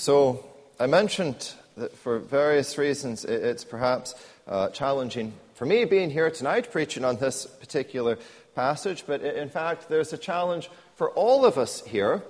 [0.00, 0.46] So,
[0.78, 4.14] I mentioned that for various reasons it's perhaps
[4.48, 8.16] uh, challenging for me being here tonight preaching on this particular
[8.54, 12.22] passage, but in fact, there's a challenge for all of us here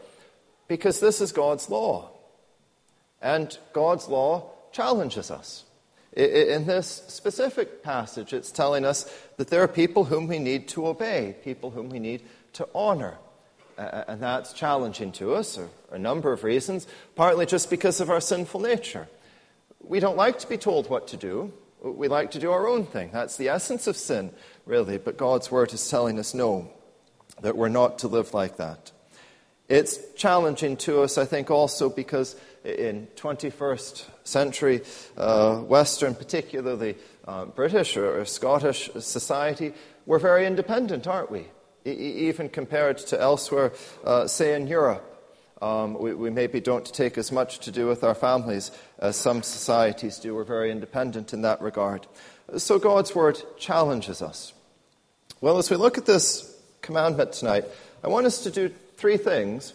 [0.67, 2.11] because this is God's law.
[3.23, 5.62] And God's law challenges us.
[6.16, 10.89] In this specific passage, it's telling us that there are people whom we need to
[10.89, 12.23] obey, people whom we need
[12.55, 13.18] to honor.
[13.81, 16.87] And that's challenging to us for a number of reasons,
[17.17, 19.09] partly just because of our sinful nature.
[19.80, 21.52] We don't like to be told what to do.
[21.83, 23.11] We like to do our own thing.
[23.11, 24.33] That's the essence of sin,
[24.66, 24.98] really.
[24.98, 26.71] But God's Word is telling us no,
[27.41, 28.93] that we're not to live like that.
[29.71, 34.83] It's challenging to us, I think, also because in 21st century
[35.16, 39.73] uh, Western, particularly uh, British or, or, Scottish society,
[40.05, 41.47] we're very independent, aren't we?
[41.84, 43.73] Even compared to elsewhere,
[44.05, 45.07] uh, say in Europe.
[45.62, 49.43] Um, we, we, maybe don't take as much to do with our families as some
[49.43, 50.35] societies do.
[50.35, 52.07] We're very independent in that regard.
[52.57, 54.54] So God's Word challenges us.
[55.43, 57.65] Well, as we look at this commandment tonight,
[58.02, 59.74] I want us to do three things.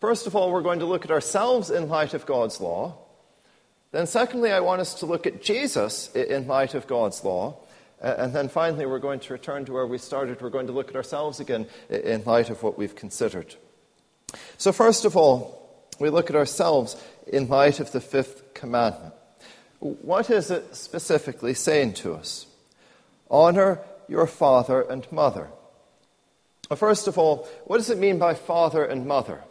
[0.00, 2.96] First of all, we're going to look at ourselves in light of God's law.
[3.90, 7.56] Then, secondly, I want us to look at Jesus in light of God's law.
[8.02, 10.40] Uh, and then finally, we're going to return to where we started.
[10.40, 13.56] We're going to look at ourselves again in light of what we've considered.
[14.56, 19.14] So, first of all, we look at ourselves in light of the fifth commandment.
[19.80, 22.46] What is it specifically saying to us?
[23.30, 25.48] Honor your father and mother.
[26.74, 29.42] First of all, what does it mean by father and mother?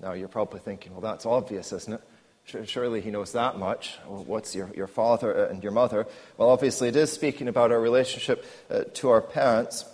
[0.00, 2.00] Now, you're probably thinking, well, that's obvious, isn't it?
[2.64, 3.98] Surely he knows that much.
[4.06, 6.06] What's your, your father and your mother?
[6.38, 9.84] Well, obviously, it is speaking about our relationship uh, to our parents.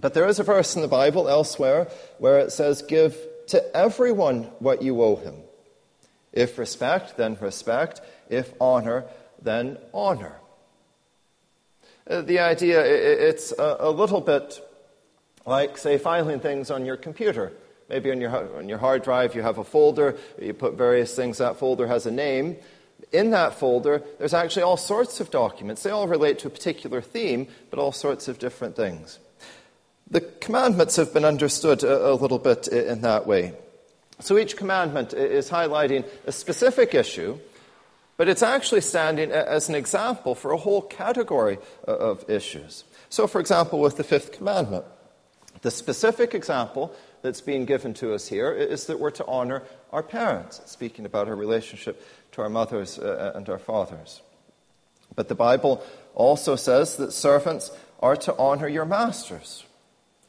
[0.00, 3.14] But there is a verse in the Bible elsewhere where it says, Give
[3.48, 5.34] to everyone what you owe him.
[6.32, 8.00] If respect, then respect.
[8.30, 9.04] If honor,
[9.42, 10.36] then honor.
[12.08, 14.58] Uh, the idea, it's a little bit
[15.44, 17.52] like, say, filing things on your computer.
[17.88, 21.38] Maybe on your, on your hard drive you have a folder, you put various things,
[21.38, 22.56] that folder has a name.
[23.12, 25.82] In that folder, there's actually all sorts of documents.
[25.82, 29.18] They all relate to a particular theme, but all sorts of different things.
[30.10, 33.54] The commandments have been understood a, a little bit in that way.
[34.20, 37.38] So each commandment is highlighting a specific issue,
[38.16, 42.84] but it's actually standing as an example for a whole category of issues.
[43.08, 44.84] So, for example, with the fifth commandment,
[45.62, 49.62] the specific example that's being given to us here is that we're to honor
[49.92, 54.20] our parents, speaking about our relationship to our mothers uh, and our fathers.
[55.16, 55.82] But the Bible
[56.14, 57.70] also says that servants
[58.00, 59.64] are to honor your masters.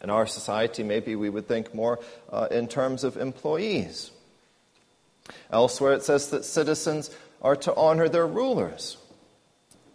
[0.02, 2.00] In our society, maybe we would think more
[2.32, 4.12] uh, in terms of employees.
[5.52, 8.96] Elsewhere, it says that citizens are to honor their rulers.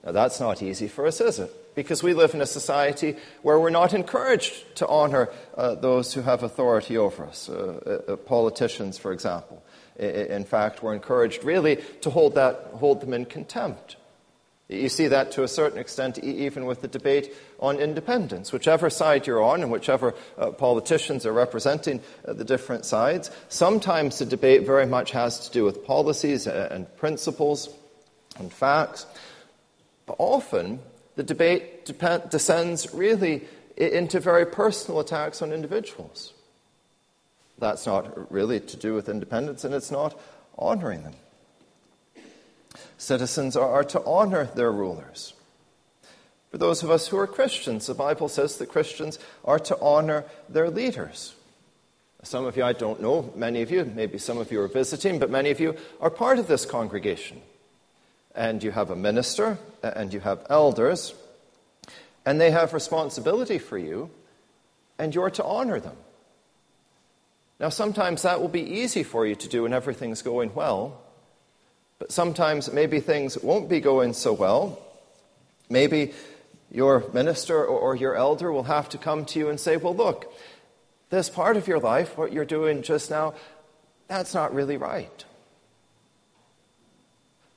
[0.05, 1.60] Now, that's not easy for us, is it?
[1.75, 6.23] Because we live in a society where we're not encouraged to honor uh, those who
[6.23, 9.63] have authority over us, uh, uh, politicians, for example.
[9.99, 13.97] In fact, we're encouraged really to hold, that, hold them in contempt.
[14.71, 18.53] You see that to a certain extent even with the debate on independence.
[18.53, 24.21] Whichever side you're on and whichever uh, politicians are representing uh, the different sides, sometimes
[24.21, 27.69] the debate very much has to do with policies uh, and principles
[28.39, 29.07] and facts.
[30.07, 30.79] But often
[31.21, 31.85] the debate
[32.31, 33.43] descends really
[33.77, 36.33] into very personal attacks on individuals.
[37.59, 40.19] That's not really to do with independence, and it's not
[40.59, 41.13] honoring them.
[42.97, 45.35] Citizens are to honor their rulers.
[46.53, 50.25] For those of us who are Christians, the Bible says that Christians are to honor
[50.49, 51.35] their leaders.
[52.23, 55.19] Some of you, I don't know, many of you, maybe some of you are visiting,
[55.19, 57.43] but many of you are part of this congregation
[58.35, 61.15] and you have a minister, uh, and you have elders,
[62.25, 64.11] and they have responsibility for you,
[64.99, 65.97] and you're to honor them.
[67.59, 71.01] Now, sometimes that will be easy for you to do when everything's going well,
[71.99, 74.79] but sometimes maybe things won't be going so well.
[75.69, 76.15] Maybe
[76.71, 80.33] your minister or your elder will have to come to you and say, Well, look,
[81.11, 83.35] this part of your life, what you're doing just now,
[84.09, 85.25] that's not really right.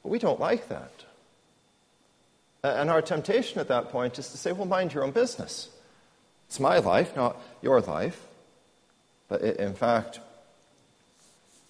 [0.03, 0.91] But we don't like that.
[2.63, 5.69] And our temptation at that point is to say, well, mind your own business.
[6.47, 8.27] It's my life, not your life.
[9.27, 10.19] But in fact,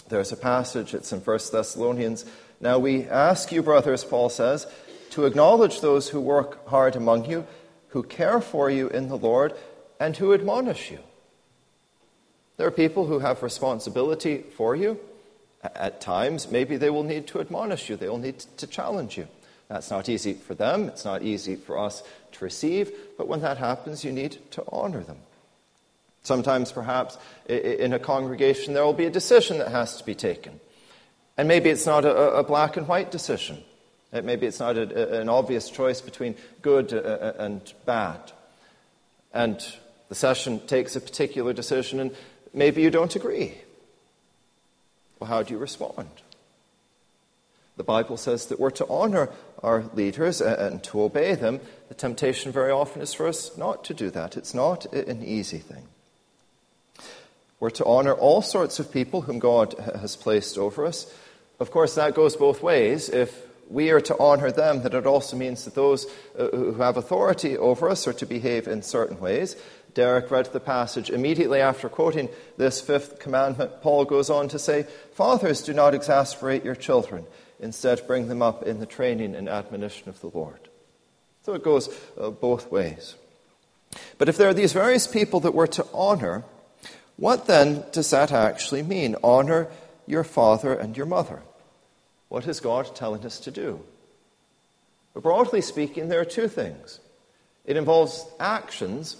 [0.10, 2.26] there's a passage, it's in 1 Thessalonians.
[2.60, 4.68] Now we ask you, brothers, Paul says,
[5.12, 7.48] to acknowledge those who work hard among you,
[7.90, 9.54] who care for you in the Lord,
[10.00, 11.00] and who admonish you.
[12.58, 15.00] There are people who have responsibility for you,
[15.64, 19.28] At times, maybe they will need to admonish you, they will need to challenge you.
[19.70, 23.58] That's not easy for them, it's not easy for us to receive, but when that
[23.58, 25.18] happens, you need to honor them.
[26.24, 27.18] Sometimes, perhaps,
[27.48, 30.60] in a congregation, there will be a decision that has to be taken.
[31.38, 33.62] And maybe it's not a, black and white decision.
[34.12, 38.32] Maybe it's not an obvious choice between good uh, uh, and bad.
[39.34, 39.66] And
[40.10, 42.16] the session takes a particular decision, and
[42.54, 43.56] maybe you don't agree.
[45.24, 46.10] Well, how do you respond?
[47.78, 49.30] The Bible says that we're to honor
[49.64, 51.62] our leaders and to obey them.
[51.88, 54.36] The temptation very often is for us not to do that.
[54.36, 55.88] It's not an easy thing.
[57.62, 61.10] We're to honor all sorts of people whom God has placed over us.
[61.58, 63.08] Of course, that goes both ways.
[63.08, 66.06] If we are to honor them, that it also means that those
[66.38, 69.56] uh, who have authority over us are to behave in certain ways.
[69.94, 73.82] Derek read the passage immediately after quoting this fifth commandment.
[73.82, 77.26] Paul goes on to say, Fathers, do not exasperate your children.
[77.60, 80.60] Instead, bring them up in the training and admonition of the Lord.
[81.44, 83.16] So it goes uh, both ways.
[84.18, 86.44] But if there are these various people that we're to honor,
[87.18, 89.16] what then does that actually mean?
[89.24, 89.68] Honor
[90.08, 91.42] your father and your mother.
[92.30, 93.82] What is God telling us to do?
[95.14, 97.00] But broadly speaking, there are two things
[97.66, 99.18] it involves actions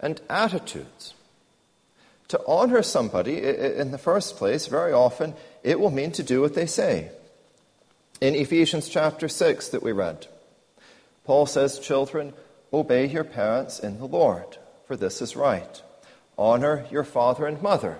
[0.00, 1.14] and attitudes.
[2.28, 6.54] To honor somebody, in the first place, very often, it will mean to do what
[6.54, 7.10] they say.
[8.20, 10.26] In Ephesians chapter 6 that we read,
[11.24, 12.32] Paul says, Children,
[12.72, 15.82] obey your parents in the Lord, for this is right.
[16.38, 17.98] Honor your father and mother.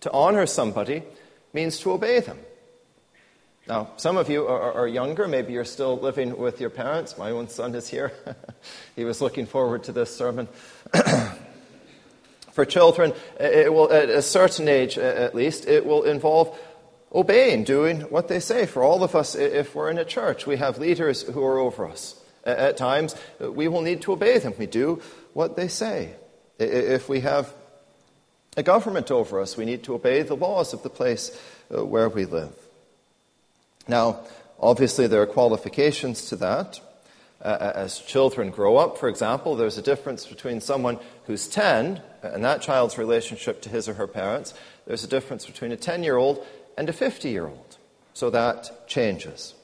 [0.00, 1.02] To honor somebody
[1.52, 2.38] means to obey them.
[3.66, 5.28] Now, some of you are, are, younger.
[5.28, 7.16] Maybe you're still living with your parents.
[7.18, 8.12] My own son is here.
[8.96, 10.48] he was looking forward to this sermon.
[12.52, 16.58] For children, it will, at a certain age at least, it will involve
[17.12, 18.66] obeying, doing what they say.
[18.66, 21.86] For all of us, if we're in a church, we have leaders who are over
[21.86, 22.20] us.
[22.44, 24.54] At times, we will need to obey them.
[24.58, 25.00] We do
[25.32, 26.14] what they say.
[26.58, 27.54] If we have
[28.56, 31.38] a government over us, we need to obey the laws of the place
[31.74, 32.54] uh, where we live.
[33.90, 34.20] Now,
[34.60, 36.80] obviously, there are qualifications to that.
[37.42, 42.44] Uh, as children grow up, for example, there's a difference between someone who's 10 and
[42.44, 44.54] that child's relationship to his or her parents.
[44.86, 46.46] There's a difference between a 10 year old
[46.78, 47.78] and a 50 year old.
[48.14, 49.54] So that changes.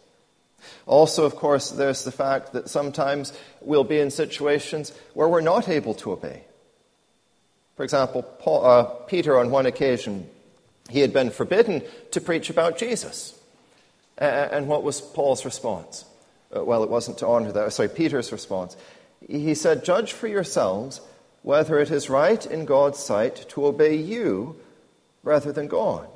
[0.86, 5.68] Also, of course, there's the fact that sometimes we'll be in situations where we're not
[5.68, 6.42] able to obey.
[7.76, 10.28] For example, Paul, uh, Peter, on one occasion,
[10.88, 13.35] he had been forbidden to preach about Jesus.
[14.18, 16.04] And what was Paul's response?
[16.54, 17.72] Uh, well, it wasn't to honor that.
[17.72, 18.76] Sorry, Peter's response.
[19.28, 21.00] He said, Judge for yourselves
[21.46, 24.56] whether it is right in God's sight to obey you
[25.22, 26.08] rather than God.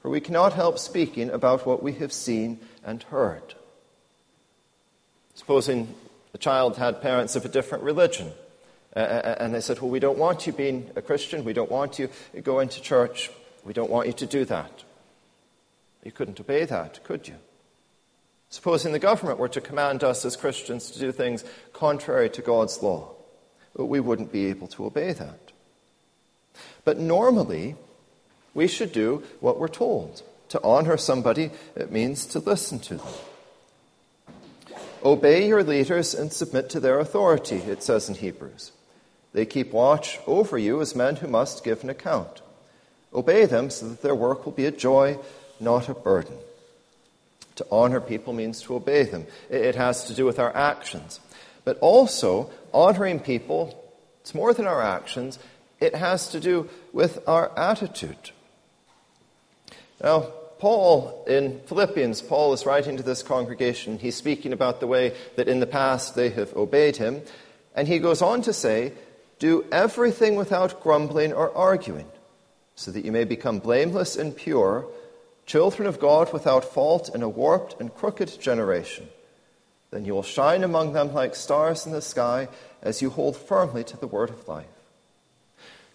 [0.00, 3.54] For we cannot help speaking about what we have seen and heard.
[5.34, 5.94] Supposing
[6.32, 8.32] the child had parents of a different religion,
[8.96, 11.44] uh, uh, and they said, Well, we don't want you being a Christian.
[11.44, 12.08] We don't want you
[12.42, 13.30] going to church.
[13.64, 14.82] We don't want you to do that.
[16.04, 17.36] You couldn't obey that, could you?
[18.48, 22.82] Supposing the government were to command us as Christians to do things contrary to God's
[22.82, 23.10] law,
[23.76, 25.52] we wouldn't be able to obey that.
[26.84, 27.76] But normally,
[28.54, 30.22] we should do what we're told.
[30.48, 33.06] To honor somebody, it means to listen to them.
[35.04, 38.72] Obey your leaders and submit to their authority, it says in Hebrews.
[39.32, 42.42] They keep watch over you as men who must give an account.
[43.14, 45.18] Obey them so that their work will be a joy,
[45.60, 46.36] not a burden.
[47.56, 49.26] To honor people means to obey them.
[49.50, 51.20] It has to do with our actions.
[51.64, 55.38] But also, honoring people, it's more than our actions,
[55.80, 58.30] it has to do with our attitude.
[60.02, 63.98] Now, Paul, in Philippians, Paul is writing to this congregation.
[63.98, 67.22] He's speaking about the way that in the past they have obeyed him.
[67.74, 68.92] And he goes on to say
[69.38, 72.06] do everything without grumbling or arguing,
[72.74, 74.86] so that you may become blameless and pure,
[75.50, 79.08] children of God without fault in a warped and crooked generation.
[79.90, 82.46] Then you will shine among them like stars in the sky
[82.82, 84.68] as you hold firmly to the word of life.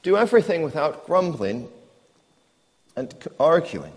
[0.03, 1.69] Do everything without grumbling
[2.97, 3.93] and arguing.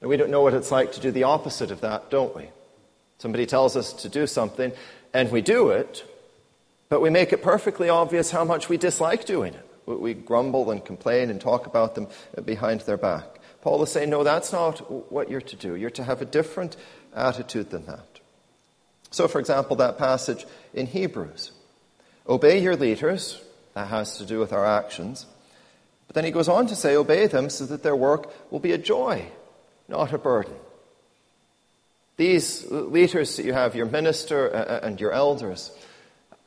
[0.00, 2.44] We don't know what it's like to do the opposite of that, don't we?
[3.18, 4.70] Somebody tells us to do something,
[5.12, 6.04] and we do it,
[6.88, 9.66] but we make it perfectly obvious how much we dislike doing it.
[9.86, 12.06] We grumble and complain and talk about them
[12.44, 13.35] behind their back.
[13.66, 15.74] Paul is saying, no, that's not what you're to do.
[15.74, 16.76] You're to have a different
[17.12, 18.20] attitude than that.
[19.10, 21.50] So, for example, that passage in Hebrews
[22.28, 23.42] obey your leaders,
[23.74, 25.26] that has to do with our actions,
[26.06, 28.70] But then he goes on to say, Obey them so that their work will be
[28.70, 29.26] a joy,
[29.88, 30.54] not a burden.
[32.18, 35.72] These leaders that you have, your minister and your elders,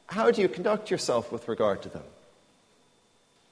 [0.06, 2.04] how do you conduct yourself with regard to them?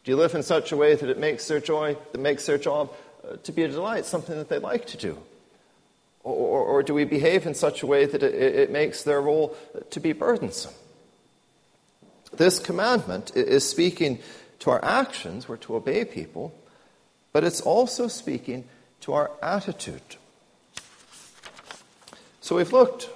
[0.06, 2.58] Do you live in such a way that it makes their joy, that makes their
[2.58, 2.96] job uh,
[3.44, 5.18] to be a delight, something that they like to do?
[6.24, 9.56] Or, or, do we behave in such a way that it, it makes their role
[9.92, 10.74] to be burdensome?
[12.34, 14.20] This commandment is speaking
[14.60, 16.54] to our actions, we're to obey people,
[17.32, 18.66] but it's also speaking
[19.02, 20.18] to our attitude.
[22.42, 23.10] So we've looked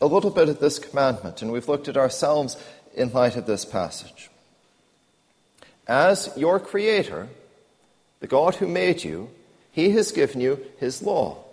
[0.00, 2.56] a little bit at this commandment, and we've looked at ourselves
[2.94, 4.30] in light of this passage.
[5.86, 7.28] As your Creator,
[8.24, 9.28] the God who made you,
[9.70, 11.44] He has given you His law.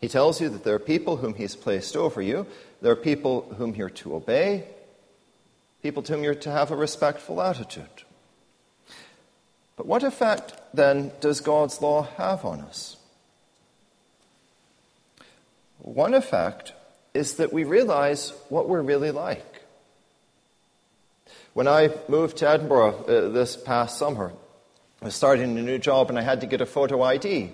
[0.00, 2.46] He tells you that there are people whom He's placed over you,
[2.80, 4.62] there are people whom you're to obey,
[5.82, 8.04] people to whom you're to have a respectful attitude.
[9.76, 12.96] But what effect, then, does God's law have on us?
[15.80, 16.74] One effect
[17.12, 19.62] is that we realize what we're really like.
[21.54, 24.32] When I moved to Edinburgh uh, this past summer,
[25.04, 27.50] I was starting a new job and I had to get a photo ID.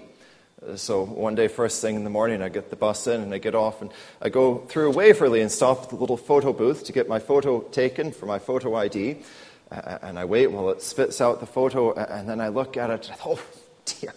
[0.76, 3.38] So one day, first thing in the morning, I get the bus in and I
[3.38, 3.90] get off and
[4.22, 7.62] I go through Waverley and stop at the little photo booth to get my photo
[7.62, 9.16] taken for my photo ID.
[9.68, 13.10] And I wait while it spits out the photo and then I look at it
[13.26, 13.42] oh
[13.84, 14.14] dear,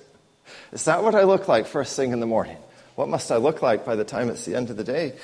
[0.72, 2.58] is that what I look like first thing in the morning?
[2.94, 5.16] What must I look like by the time it's the end of the day?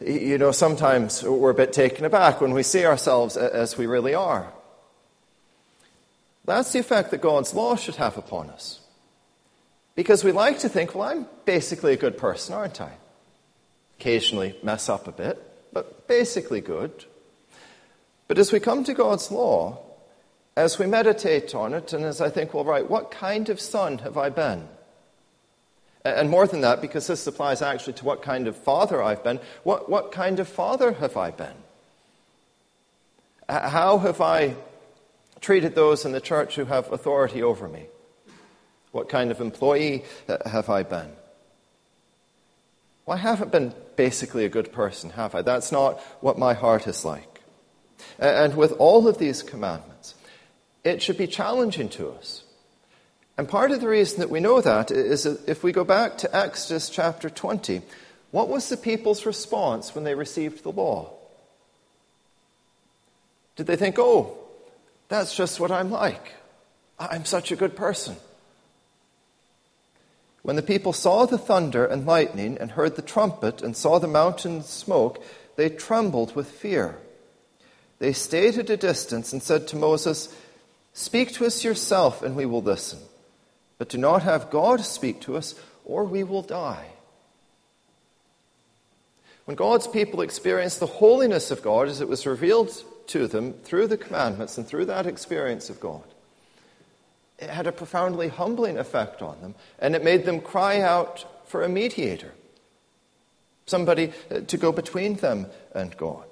[0.00, 4.14] You know, sometimes we're a bit taken aback when we see ourselves as we really
[4.14, 4.50] are.
[6.44, 8.80] That's the effect that God's law should have upon us.
[9.94, 12.92] Because we like to think, well, I'm basically a good person, aren't I?
[13.98, 15.40] Occasionally mess up a bit,
[15.72, 17.04] but basically good.
[18.26, 19.78] But as we come to God's law,
[20.56, 23.98] as we meditate on it, and as I think, well, right, what kind of son
[23.98, 24.68] have I been?
[26.04, 29.38] And more than that, because this applies actually to what kind of father I've been,
[29.62, 31.54] what, what kind of father have I been?
[33.48, 34.56] How have I
[35.42, 37.86] treated those in the church who have authority over me?
[38.92, 41.10] What kind of employee uh, have I been?
[43.04, 45.42] Well, I haven't been basically a good person, have I?
[45.42, 47.42] That's not what my heart is like.
[48.18, 50.14] And with all of these commandments,
[50.84, 52.44] it should be challenging to us.
[53.36, 56.18] And part of the reason that we know that is that if we go back
[56.18, 57.82] to Exodus chapter 20,
[58.30, 61.12] what was the people's response when they received the law?
[63.56, 64.36] Did they think, oh,
[65.08, 66.32] that's just what I'm like?
[66.98, 68.16] I'm such a good person.
[70.42, 74.08] When the people saw the thunder and lightning and heard the trumpet and saw the
[74.08, 75.22] mountain smoke,
[75.56, 76.98] they trembled with fear.
[77.98, 80.34] They stayed at a distance and said to Moses,
[80.94, 82.98] Speak to us yourself, and we will listen
[83.82, 86.86] but do not have God speak to us, or we will die.
[89.44, 92.70] When God's people experienced the holiness of God as it was revealed
[93.08, 96.04] to them through the commandments and through that experience of God,
[97.38, 101.62] it had a profoundly humbling effect on them, and it made them cry out for
[101.62, 102.32] a mediator,
[103.66, 106.24] somebody uh, to go between them and God.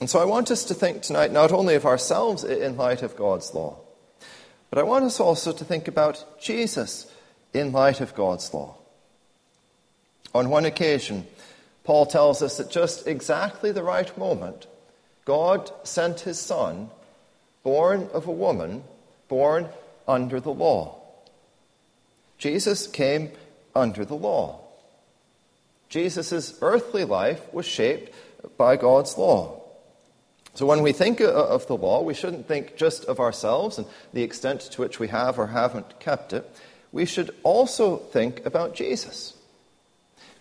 [0.00, 3.16] And so I want us to think tonight not only of ourselves in light of
[3.16, 3.78] God's law,
[4.68, 7.10] but I want us also to think about Jesus
[7.54, 8.76] in light of God's law.
[10.34, 11.26] On one occasion,
[11.84, 14.66] Paul tells us that just exactly the right moment,
[15.26, 16.88] God sent his son,
[17.62, 18.84] born of a woman,
[19.28, 19.68] born
[20.08, 20.94] under the law.
[22.38, 23.32] Jesus came
[23.74, 24.60] under the law.
[25.88, 28.14] Jesus' earthly life was shaped
[28.56, 29.60] by God's law.
[30.54, 34.22] So when we think of the law, we shouldn't think just of ourselves and the
[34.22, 36.48] extent to which we have or haven't kept it.
[36.92, 39.34] We should also think about Jesus.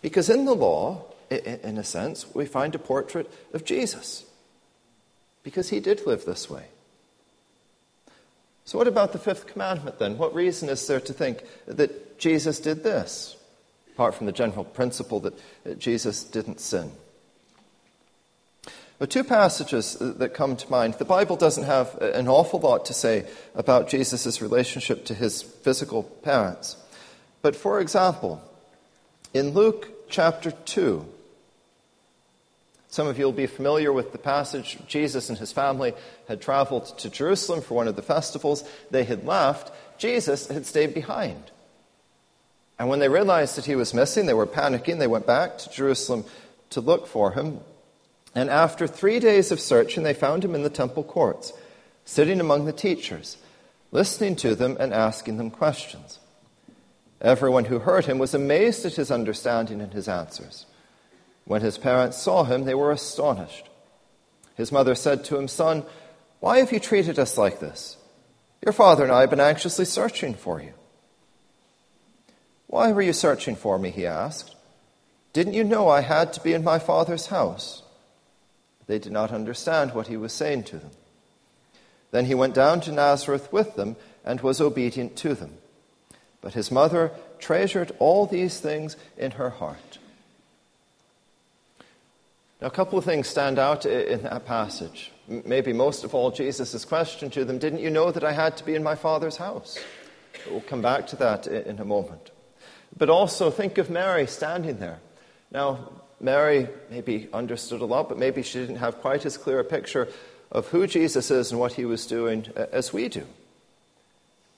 [0.02, 4.24] Because in the law, in a sense, we find a portrait of Jesus.
[5.46, 6.66] Because he did live this way.
[8.66, 10.18] So, what about the fifth commandment then?
[10.18, 13.38] What reason is there to think that Jesus did this,
[13.94, 16.92] apart from the general principle that Jesus didn't sin?
[18.98, 20.96] But two passages uh, that come to mind.
[20.96, 25.44] The Bible doesn't have uh, an awful lot to say about Jesus' relationship to his
[25.44, 26.78] physical parents.
[27.44, 28.42] But for example,
[29.32, 31.06] in Luke chapter 2,
[32.96, 34.78] some of you will be familiar with the passage.
[34.88, 35.94] Jesus and his family
[36.30, 38.64] had traveled to Jerusalem for one of the festivals.
[38.90, 39.70] They had left.
[39.98, 41.52] Jesus had stayed behind.
[42.80, 44.98] And when they realized that he was missing, they were panicking.
[44.98, 46.24] They went back to Jerusalem
[46.70, 47.60] to look for him.
[48.34, 51.52] And after three days of searching, they found him in the temple courts,
[52.06, 53.36] sitting among the teachers,
[53.92, 56.20] listening to them and asking them questions.
[57.20, 60.66] Everyone who heard him was amazed at his understanding and his answers.
[61.46, 63.70] When his parents saw him, they were astonished.
[64.56, 65.86] His mother said to him, Son,
[66.40, 67.98] why have you treated us like this?
[68.64, 70.74] Your father and I have been anxiously searching for you.
[72.68, 73.92] Why were you searching for me?
[73.92, 74.56] he asked.
[75.34, 77.84] Didn't you know I had to be in my father's house?
[78.88, 80.92] They did not understand what he was saying to them.
[82.12, 85.58] Then he went down to Nazareth with them and was obedient to them.
[86.42, 89.95] But his mother treasured all these things in her heart.
[92.62, 95.12] Now, a couple of things stand out in that passage.
[95.28, 98.66] Maybe most of all, Jesus' question to them Didn't you know that I had to
[98.66, 99.78] be in my Father's house?
[100.50, 102.32] We'll come back to that in a moment.
[102.98, 105.00] But also, think of Mary standing there.
[105.52, 109.66] Now, Mary maybe understood a lot, but maybe she didn't have quite as clear a
[109.66, 110.08] picture
[110.52, 113.26] of who Jesus is and what he was doing as we do.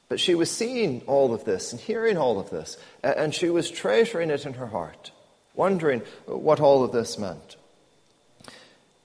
[0.10, 3.70] But she was seeing all of this and hearing all of this, and she was
[3.70, 5.12] treasuring it in her heart,
[5.56, 7.57] wondering what all of this meant.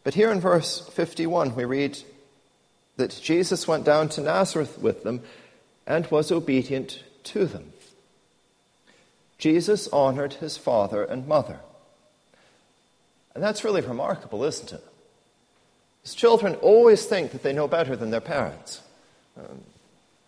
[0.05, 1.99] But here in verse 51, we read
[2.97, 5.23] that Jesus went down to Nazareth with them
[5.87, 7.73] and was obedient to them.
[9.39, 11.61] Jesus honored his father and mother.
[13.35, 14.85] And that's really remarkable, isn't it?
[16.05, 18.81] Children always think that they know better than their parents.
[19.37, 19.63] Um,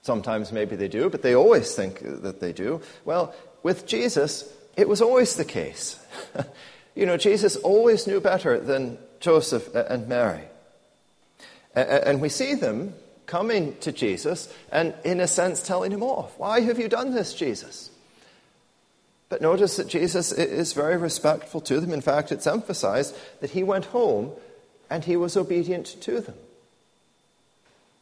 [0.02, 2.80] sometimes maybe they do, but they always think that they do.
[3.04, 5.98] Well, with Jesus, it was always the case.
[6.94, 10.44] you know, Jesus always knew better than Joseph and Mary.
[11.74, 12.94] And we see them
[13.26, 16.38] coming to Jesus and, in a sense, telling him off.
[16.38, 17.90] Why have you done this, Jesus?
[19.30, 21.90] But notice that Jesus is very respectful to them.
[21.90, 24.30] In fact, it's emphasized that he went home
[24.90, 26.36] and he was obedient to them.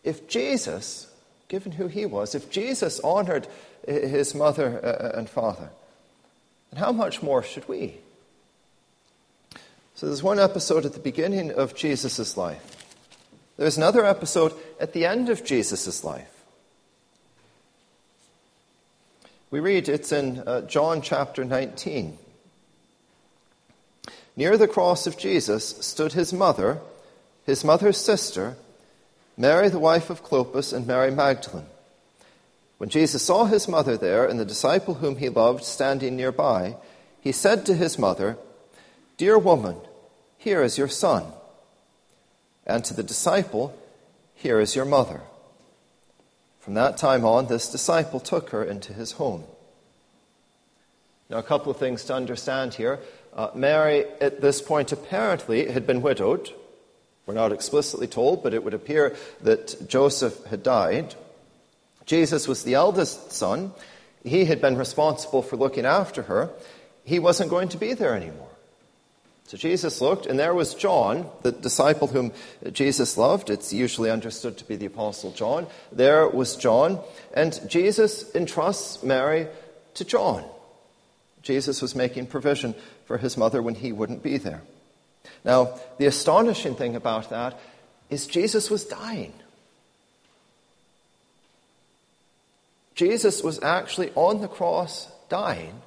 [0.02, 1.06] If Jesus,
[1.48, 3.46] given who he was, if Jesus honored
[3.86, 5.70] his mother uh, and father,
[6.70, 7.98] then how much more should we?
[10.02, 12.84] So there's one episode at the beginning of Jesus' life.
[13.56, 16.42] There's another episode at the end of Jesus' life.
[19.52, 22.18] We read it's in uh, John chapter 19.
[24.36, 26.80] Near the cross of Jesus stood his mother,
[27.46, 28.56] his mother's sister,
[29.36, 31.66] Mary, the wife of Clopas, and Mary Magdalene.
[32.78, 36.74] When Jesus saw his mother there and the disciple whom he loved standing nearby,
[37.20, 38.36] he said to his mother,
[39.16, 39.76] Dear woman,
[40.42, 41.24] here is your son.
[42.66, 43.76] And to the disciple,
[44.34, 45.20] Here is your mother.
[46.60, 49.44] From that time on, this disciple took her into his home.
[51.30, 52.98] Now, a couple of things to understand here.
[53.34, 56.50] Uh, Mary, at this point, apparently had been widowed.
[57.24, 61.14] We're not explicitly told, but it would appear that Joseph had died.
[62.04, 63.72] Jesus was the eldest son.
[64.24, 66.50] He had been responsible for looking after her.
[67.04, 68.51] He wasn't going to be there anymore.
[69.46, 72.32] So Jesus looked, and there was John, the disciple whom
[72.72, 73.50] Jesus loved.
[73.50, 75.66] It's usually understood to be the Apostle John.
[75.90, 77.00] There was John,
[77.34, 79.48] and Jesus entrusts Mary
[79.94, 80.44] to John.
[81.42, 82.74] Jesus was making provision
[83.06, 84.62] for his mother when he wouldn't be there.
[85.44, 87.58] Now, the astonishing thing about that
[88.08, 89.34] is Jesus was dying.
[92.94, 95.82] Jesus was actually on the cross dying,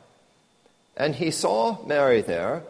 [0.98, 2.64] and he saw Mary there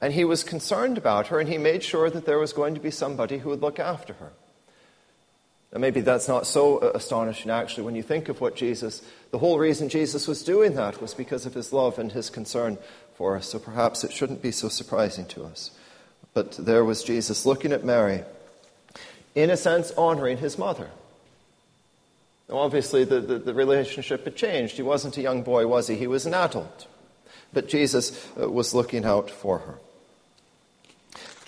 [0.00, 2.80] and he was concerned about her, and he made sure that there was going to
[2.80, 4.32] be somebody who would look after her.
[5.72, 9.38] Now, maybe that's not so uh, astonishing, actually, when you think of what Jesus, the
[9.38, 12.78] whole reason Jesus was doing that was because of his love and his concern
[13.16, 13.48] for us.
[13.48, 15.70] So perhaps it shouldn't be so surprising to us.
[16.32, 18.22] But there was Jesus looking at Mary,
[19.34, 20.88] in a sense, honoring his mother.
[22.48, 24.76] Now, obviously, the, the, the relationship had changed.
[24.76, 25.96] He wasn't a young boy, was he?
[25.96, 26.86] He was an adult.
[27.52, 29.78] But Jesus uh, was looking out for her.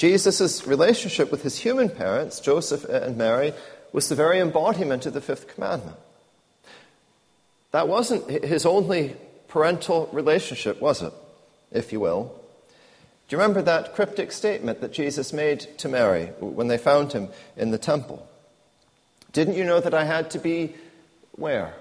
[0.01, 3.53] Jesus' relationship with his human parents, Joseph and Mary,
[3.93, 5.99] was the very embodiment of the fifth commandment.
[7.73, 9.15] That wasn't his only
[9.49, 11.13] parental relationship, was it?
[11.71, 12.35] If you will.
[13.29, 17.29] Do you remember that cryptic statement that Jesus made to Mary when they found him
[17.59, 18.27] in the temple?
[19.35, 20.77] Didn't you know that I had to be
[21.33, 21.75] where?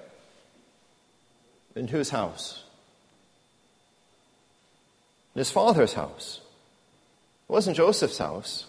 [1.73, 2.63] In whose house?
[5.35, 6.41] In his father's house.
[7.49, 8.67] It wasn't Joseph's house,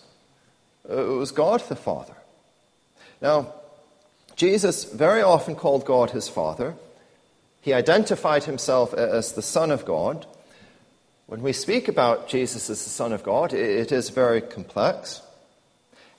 [0.89, 2.15] uh, it was God the Father.
[3.21, 3.53] Now,
[4.37, 6.75] Jesus very often called God his Father.
[7.61, 10.25] He identified himself as the Son of God.
[11.27, 15.21] When we speak about Jesus as the Son of God, it is very complex.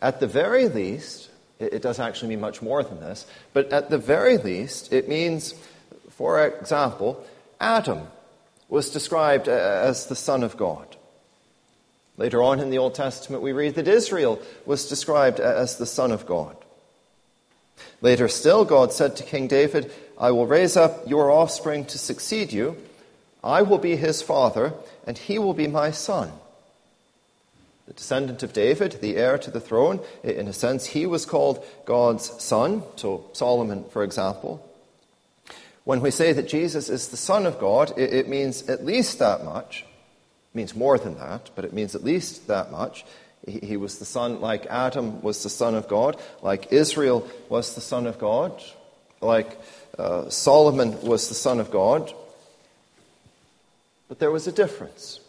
[0.02, 1.30] At the very least,
[1.62, 3.26] It, it does actually mean much more than this.
[3.54, 5.54] But at the very least, it means,
[6.10, 7.24] for example,
[7.60, 8.08] Adam
[8.68, 10.98] was described as the Son of God.
[12.22, 16.12] Later on in the Old Testament, we read that Israel was described as the Son
[16.12, 16.56] of God.
[18.00, 22.54] Later still, God said to King David, I will raise up your offspring to succeed
[22.54, 22.78] you.
[23.44, 24.72] I will be his father,
[25.08, 26.32] and he will be my son.
[27.88, 31.66] The descendant of David, the heir to the throne, in a sense, he was called
[31.86, 32.84] God's son.
[32.98, 34.64] So, Solomon, for example.
[35.86, 39.44] When we say that Jesus is the Son of God, it means at least that
[39.44, 39.86] much.
[40.54, 43.06] Means more than that, but it means at least that much.
[43.48, 47.82] He was the son, like Adam was the son of God, like Israel was the
[47.82, 48.62] son of God,
[49.22, 49.60] like
[49.98, 52.14] uh, Solomon was the son of God.
[54.08, 55.22] But there was a difference.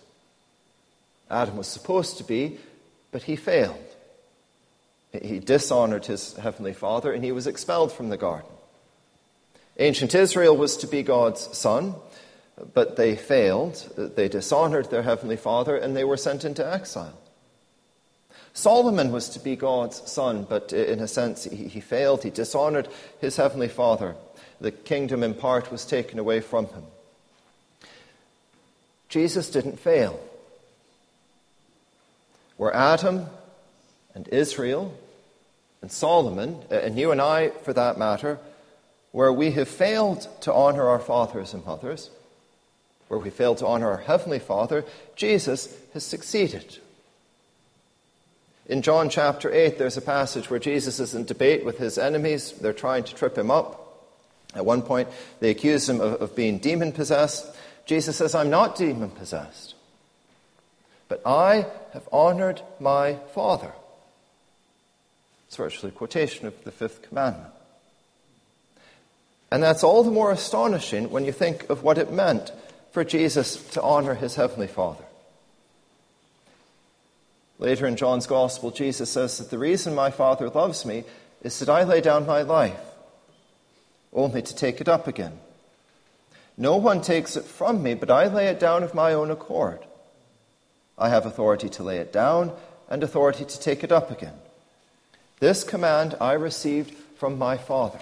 [1.30, 2.58] Adam was supposed to be,
[3.12, 3.78] but he failed.
[5.12, 8.50] He dishonored his heavenly father and he was expelled from the garden.
[9.78, 11.94] Ancient Israel was to be God's son,
[12.74, 14.12] but they failed.
[14.16, 17.18] They dishonored their heavenly father and they were sent into exile.
[18.54, 22.22] Solomon was to be God's son, but in a sense he, failed.
[22.22, 22.88] He dishonored
[23.20, 24.14] his heavenly father.
[24.60, 26.84] The kingdom in part was taken away from him.
[29.08, 30.20] Jesus didn't fail.
[32.58, 33.26] Where Adam
[34.14, 34.96] and Israel
[35.80, 38.38] and Solomon, uh, and you and I for that matter,
[39.10, 42.10] where we have failed to honor our fathers and mothers,
[43.12, 46.78] where we failed to honor our Heavenly Father, Jesus has succeeded.
[48.64, 52.52] In John chapter 8, there's a passage where Jesus is in debate with his enemies.
[52.52, 54.08] They're trying to trip him up.
[54.54, 57.54] At one point, they accuse him of, of being demon possessed.
[57.84, 59.74] Jesus says, I'm not demon possessed,
[61.10, 63.72] but I have honored my Father.
[65.48, 67.52] It's virtually a quotation of the fifth commandment.
[69.50, 72.52] And that's all the more astonishing when you think of what it meant
[72.92, 75.04] for Jesus to honor his heavenly Father.
[77.58, 81.04] Later in John's Gospel, Jesus says that the reason my Father loves me
[81.42, 82.80] is that I lay down my life,
[84.12, 85.38] only to take it up again.
[86.56, 89.80] No one takes it from me, but I lay it down of my own accord.
[90.98, 92.52] I have authority to lay it down
[92.90, 94.34] and authority to take it up again.
[95.40, 98.00] This command I received from my Father.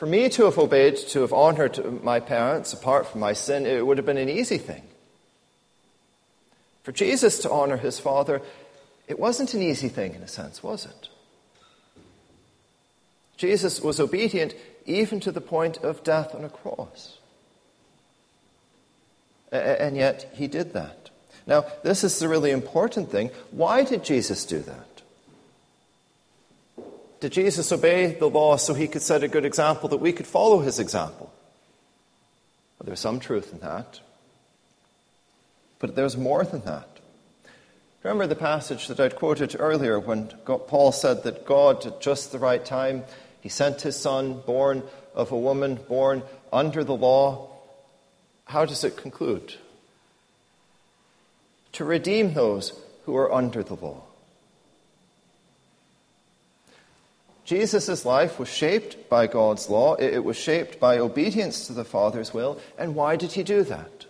[0.00, 3.86] For me to have obeyed, to have honored my parents apart from my sin, it
[3.86, 4.82] would have been an easy thing.
[6.84, 8.40] For Jesus to honor his Father,
[9.08, 11.08] it wasn't an easy thing in a sense, was it?
[13.36, 14.54] Jesus was obedient
[14.86, 17.18] even to the point of death on a cross.
[19.52, 21.10] And yet he did that.
[21.46, 23.32] Now, this is the really important thing.
[23.50, 24.89] Why did Jesus do that?
[27.20, 30.26] Did Jesus obey the law so he could set a good example that we could
[30.26, 31.30] follow his example?
[32.78, 34.00] Well, there's some truth in that.
[35.78, 36.88] But there's more than that.
[38.02, 42.38] Remember the passage that I'd quoted earlier when Paul said that God, at just the
[42.38, 43.04] right time,
[43.42, 44.82] he sent his son, born
[45.14, 47.50] of a woman, born under the law.
[48.46, 49.56] How does it conclude?
[51.72, 52.72] To redeem those
[53.04, 54.04] who are under the law.
[57.50, 62.32] Jesus' life was shaped by God's law, it was shaped by obedience to the Father's
[62.32, 62.60] will.
[62.78, 64.06] And why did he do that?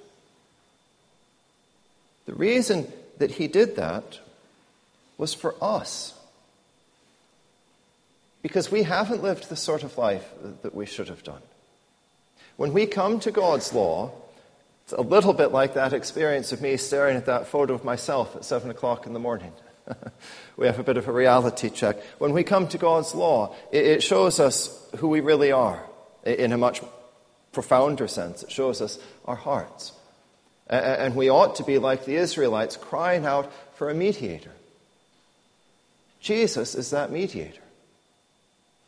[2.26, 4.18] The reason that he did that
[5.16, 6.12] was for us.
[8.42, 10.28] Because we haven't lived the sort of life
[10.60, 11.40] that we should have done.
[12.58, 14.10] When we come to God's law,
[14.84, 18.36] it's a little bit like that experience of me staring at that photo of myself
[18.36, 19.54] at 7 o'clock in the morning.
[20.56, 21.96] we have a bit of a reality check.
[22.18, 25.82] When we come to God's law, it shows us who we really are
[26.24, 26.80] in a much
[27.52, 28.42] profounder sense.
[28.42, 29.92] It shows us our hearts.
[30.68, 34.52] And we ought to be like the Israelites, crying out for a mediator.
[36.20, 37.62] Jesus is that mediator.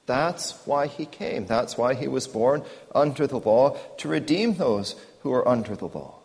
[0.06, 1.46] That's why he came.
[1.46, 2.62] That's why he was born
[2.94, 6.21] under the law, to redeem those who are under the law.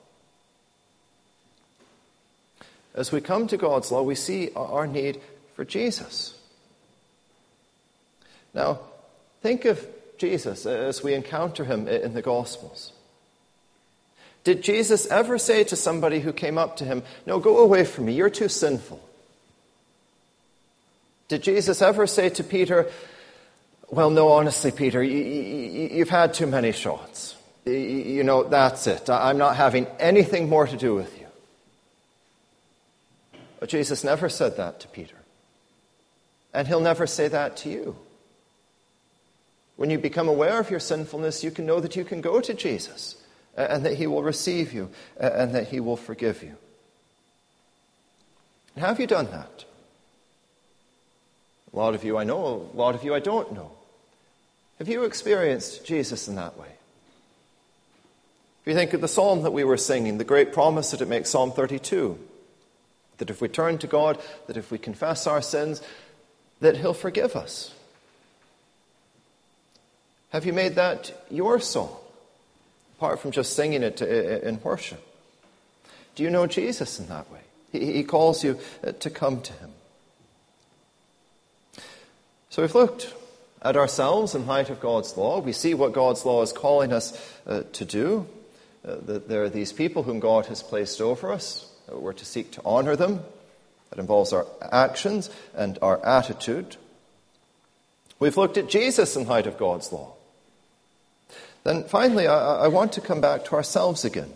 [2.97, 5.21] As we come to God's law, we see our need
[5.55, 6.33] for Jesus.
[8.55, 8.79] Now,
[9.43, 9.85] think of
[10.17, 12.91] Jesus as we encounter him in the Gospels.
[14.43, 18.05] Did Jesus ever say to somebody who came up to him, No, go away from
[18.05, 18.99] me, you're too sinful?
[21.27, 22.89] Did Jesus ever say to Peter,
[23.89, 27.35] Well, no, honestly, Peter, you, have had too many shots.
[27.65, 29.07] You know, that's it.
[29.07, 31.16] I'm not having anything more to do with you.
[33.59, 35.15] But Jesus never said that to Peter.
[36.53, 37.95] And He'll never say that to you.
[39.75, 42.53] When you become aware of your sinfulness, you can know that you can go to
[42.53, 43.15] Jesus
[43.55, 44.89] and that He will receive you
[45.19, 46.55] and that He will forgive you.
[48.77, 49.65] Have you done that?
[51.73, 53.71] A lot of you I know, a lot of you I don't know.
[54.79, 56.67] Have you experienced Jesus in that way?
[58.61, 61.07] If you think of the psalm that we were singing, the great promise that it
[61.07, 62.19] makes, Psalm 32,
[63.17, 65.81] that if we turn to God, that if we confess our sins,
[66.59, 67.73] that He'll forgive us.
[70.31, 71.95] Have you made that your song,
[72.97, 75.03] apart from just singing it in worship?
[76.15, 77.39] Do you know Jesus in that way?
[77.71, 78.59] He calls you
[78.99, 79.71] to come to Him.
[82.49, 83.13] So we've looked
[83.61, 85.39] at ourselves in light of God's law.
[85.39, 88.27] We see what God's law is calling us uh, to do.
[88.87, 91.66] Uh, that there are these people whom God has placed over us.
[91.91, 93.21] We're to seek to honor them.
[93.89, 96.75] That involves our actions and our attitude.
[98.19, 100.13] We've looked at Jesus in light of God's law.
[101.63, 104.31] Then finally, I, I want to come back to ourselves again.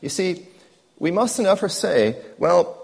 [0.00, 0.46] You see,
[0.98, 2.74] we mustn't ever say, well,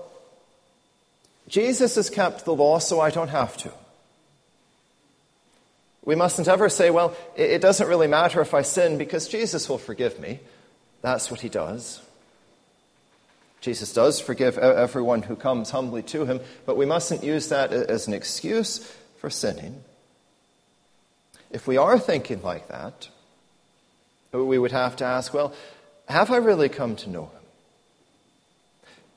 [1.48, 3.72] Jesus has kept the law, so I don't have to.
[6.04, 9.78] We mustn't ever say, well, it doesn't really matter if I sin because Jesus will
[9.78, 10.40] forgive me.
[11.04, 12.00] That's what he does.
[13.60, 18.08] Jesus does forgive everyone who comes humbly to him, but we mustn't use that as
[18.08, 18.78] an excuse
[19.18, 19.84] for sinning.
[21.50, 23.10] If we are thinking like that,
[24.32, 25.52] we would have to ask, well,
[26.08, 27.42] have I really come to know him?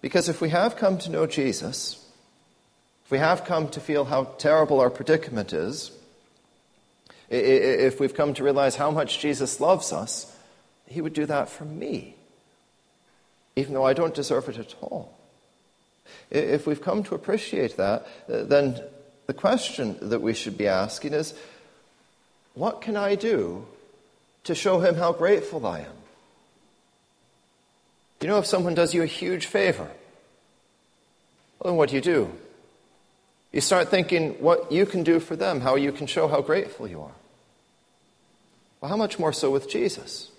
[0.02, 2.06] Because if we have come to know Jesus,
[3.06, 5.92] if we have come to feel how terrible our predicament is,
[7.30, 10.34] if we've come to realize how much Jesus loves us,
[10.88, 12.16] he would do that for me,
[13.56, 15.14] even though I don't deserve it at all.
[16.32, 18.82] If we've come to appreciate that, uh, then
[19.28, 21.34] the question that we should be asking is
[22.54, 23.66] what can I do
[24.46, 25.98] to show him how grateful I am?
[28.22, 29.90] You know, if someone does you a huge favor,
[31.60, 32.32] well, then what do you do?
[33.52, 36.88] You start thinking what you can do for them, how you can show how grateful
[36.88, 37.12] you are.
[38.82, 40.32] Well, how much more so with Jesus?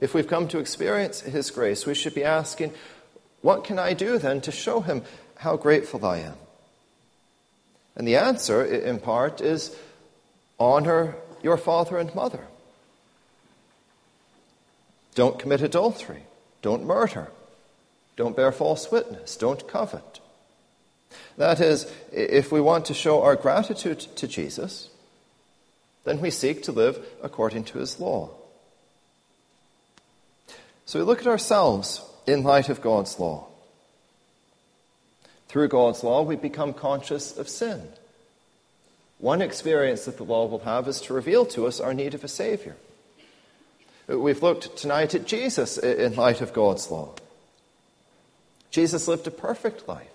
[0.00, 2.72] If we've come to experience His grace, we should be asking,
[3.42, 5.02] what can I do then to show Him
[5.36, 6.36] how grateful I am?
[7.96, 9.76] And the answer, in part, is
[10.58, 12.46] honor your father and mother.
[15.14, 16.24] Don't commit adultery.
[16.62, 17.30] Don't murder.
[18.16, 19.36] Don't bear false witness.
[19.36, 20.20] Don't covet.
[21.36, 24.88] That is, if we want to show our gratitude to Jesus,
[26.04, 28.30] then we seek to live according to his law.
[30.90, 33.46] So we look at ourselves in light of God's law.
[35.46, 37.86] Through God's law, we become conscious of sin.
[39.18, 42.24] One experience that the law will have is to reveal to us our need of
[42.24, 42.74] a Savior.
[44.08, 47.14] We've looked tonight at Jesus in light of God's law.
[48.72, 50.10] Jesus lived a perfect life.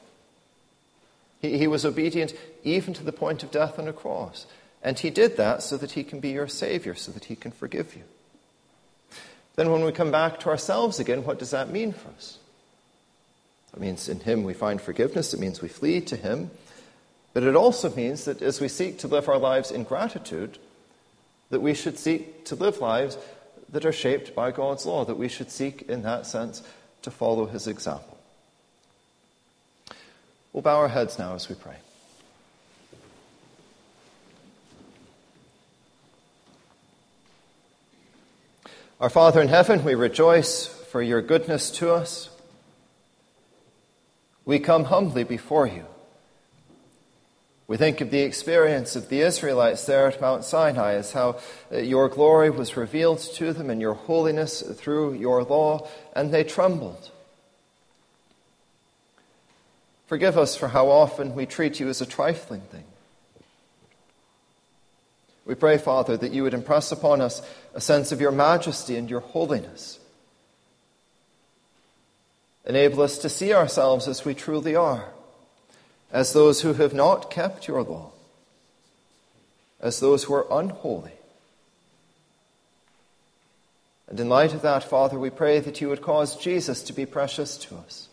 [1.42, 2.34] He, he was obedient
[2.66, 4.46] even to the point of death on a cross.
[4.84, 7.52] And he did that so that he can be your Savior, so that he can
[7.52, 8.04] forgive you.
[9.56, 12.38] Then, when we come back to ourselves again, what does that mean for us?
[13.74, 16.52] It means in him we find forgiveness, it means we flee to him.
[17.34, 20.58] But it also means that as we seek to live our lives in gratitude,
[21.50, 23.18] that we should seek to live lives
[23.70, 26.64] that are shaped by God's law, that we should seek, in that sense,
[27.02, 28.18] to follow his example.
[30.54, 31.76] We'll bow our heads now as we pray.
[39.02, 42.30] Our Father in heaven, we rejoice for your goodness to us.
[44.46, 45.84] We come humbly before you.
[47.68, 51.42] We think of the experience of the Israelites there at Mount Sinai as how
[51.74, 56.46] uh, your glory was revealed to them and your holiness through your law, and they
[56.46, 57.12] trembled.
[60.08, 62.86] Forgive us for how often we treat you as a trifling thing.
[65.46, 67.42] We pray, Father, that you would impress upon us
[67.74, 70.00] a sense of your majesty and your holiness.
[72.66, 75.10] Enable us to see ourselves as we truly are,
[76.12, 78.12] as those who have not kept your law,
[79.80, 81.12] as those who are unholy.
[84.08, 87.06] And in light of that, Father, we pray that you would cause Jesus to be
[87.06, 88.10] precious to us.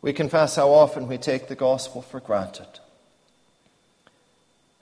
[0.00, 2.80] We confess how often we take the gospel for granted.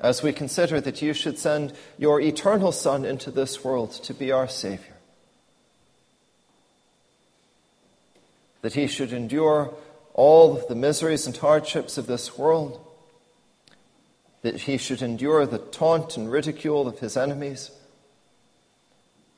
[0.00, 4.30] As we consider that you should send your eternal Son into this world to be
[4.30, 4.94] our Savior,
[8.62, 9.74] that he should endure
[10.14, 12.84] all of the miseries and hardships of this world,
[14.42, 17.72] that he should endure the taunt and ridicule of his enemies,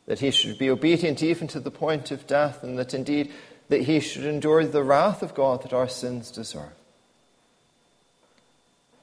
[0.07, 3.33] that he should be obedient even to the point of death, and that indeed
[3.69, 6.73] that he should endure the wrath of God that our sins deserve.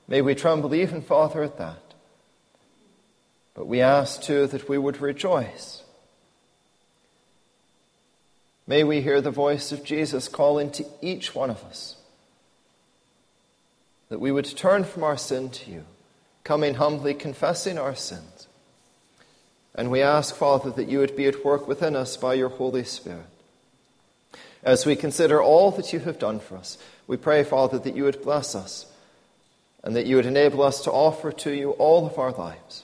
[0.08, 1.94] May we tremble even, Father, at that.
[3.54, 5.84] But we ask too that we would rejoice.
[8.68, 11.96] May we hear the voice of Jesus calling to each one of us
[14.10, 15.84] that we would turn from our sin to you,
[16.44, 18.48] coming humbly, confessing our sins.
[19.76, 22.84] And we ask, Father, that you would be at work within us by your Holy
[22.84, 23.26] Spirit.
[24.64, 28.04] As we consider all that you have done for us, we pray, Father, that you
[28.04, 28.86] would bless us
[29.84, 32.84] and that you would enable us to offer to you all of our lives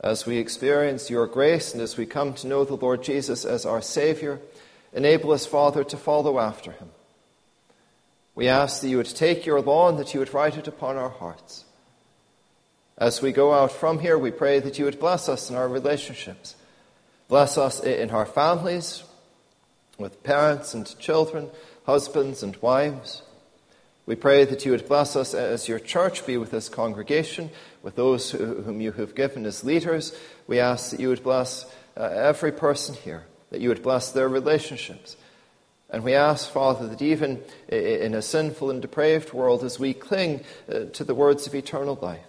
[0.00, 3.66] as we experience your grace and as we come to know the Lord Jesus as
[3.66, 4.38] our Savior,
[4.92, 6.90] enable us, Father, to follow after him.
[8.34, 10.96] We ask that you would take your law and that you would write it upon
[10.96, 11.64] our hearts.
[12.98, 15.68] As we go out from here, we pray that you would bless us in our
[15.68, 16.54] relationships.
[17.28, 19.02] Bless us in our families,
[19.98, 21.48] with parents and children,
[21.84, 23.22] husbands and wives.
[24.06, 27.50] We pray that you would bless us as your church, be with this congregation,
[27.82, 30.16] with those whom you have given as leaders.
[30.46, 31.64] We ask that you would bless
[31.96, 35.16] uh, every person here, that you would bless their relationships.
[35.90, 40.44] And we ask, Father, that even in a sinful and depraved world, as we cling
[40.70, 42.20] uh, to the words of eternal life,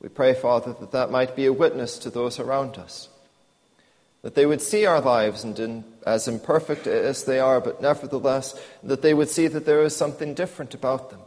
[0.00, 3.10] we pray, Father, that that might be a witness to those around us.
[4.22, 8.60] That they would see our lives and in, as imperfect as they are, but nevertheless,
[8.82, 11.20] that they would see that there is something different about them.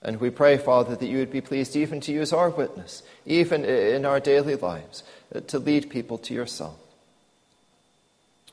[0.00, 3.64] And we pray, Father, that you would be pleased even to use our witness, even
[3.64, 6.76] in our daily lives, uh, to lead people to yourself.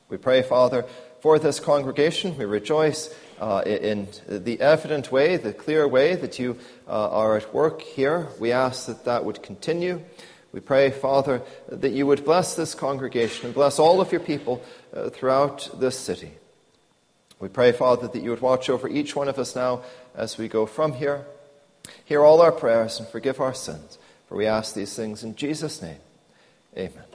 [0.08, 0.84] We pray, Father,
[1.20, 2.36] for this congregation.
[2.36, 7.52] We rejoice uh, in the evident way, the clear way that you uh, are at
[7.54, 8.28] work here.
[8.38, 10.02] We ask that that would continue.
[10.52, 14.62] We pray, Father, that you would bless this congregation and bless all of your people
[14.92, 16.32] uh, throughout this city.
[17.38, 19.82] We pray, Father, that you would watch over each one of us now
[20.14, 21.24] as we go from here.
[22.04, 25.80] Hear all our prayers and forgive our sins, for we ask these things in Jesus'
[25.80, 26.00] name.
[26.76, 27.09] Amen.